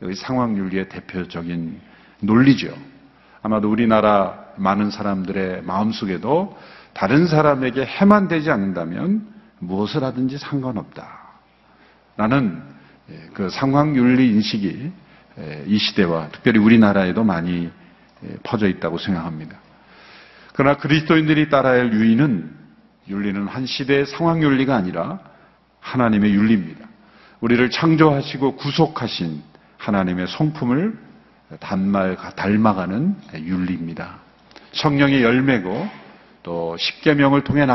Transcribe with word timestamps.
여기 0.00 0.14
상황 0.14 0.56
윤리의 0.56 0.88
대표적인 0.88 1.78
논리죠. 2.20 2.74
아마도 3.42 3.70
우리나라 3.70 4.42
많은 4.56 4.90
사람들의 4.90 5.64
마음속에도 5.64 6.56
다른 6.94 7.26
사람에게 7.26 7.84
해만 7.84 8.28
되지 8.28 8.50
않는다면 8.50 9.34
무엇을 9.58 10.02
하든지 10.02 10.38
상관없다. 10.38 11.26
라는 12.16 12.75
그 13.34 13.50
상황윤리 13.50 14.28
인식이 14.30 14.92
이 15.66 15.78
시대와 15.78 16.28
특별히 16.28 16.58
우리나라에도 16.58 17.24
많이 17.24 17.70
퍼져 18.42 18.68
있다고 18.68 18.98
생각합니다. 18.98 19.58
그러나 20.54 20.76
그리스도인들이 20.78 21.50
따라야 21.50 21.80
할 21.80 21.92
유의는 21.92 22.50
윤리는 23.08 23.46
한 23.46 23.66
시대의 23.66 24.06
상황윤리가 24.06 24.74
아니라 24.74 25.20
하나님의 25.80 26.32
윤리입니다. 26.32 26.86
우리를 27.40 27.70
창조하시고 27.70 28.56
구속하신 28.56 29.42
하나님의 29.76 30.26
성품을 30.28 30.98
단말, 31.60 32.16
닮아가는 32.34 33.16
윤리입니다. 33.34 34.18
성령의 34.72 35.22
열매고 35.22 35.88
또 36.42 36.76
십계명을 36.78 37.44
통해 37.44 37.66
나 37.66 37.74